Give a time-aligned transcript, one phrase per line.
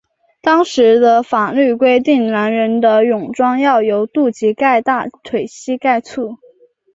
[0.41, 6.39] 当时的法律规定男人的泳装要由肚脐盖大腿膝盖处。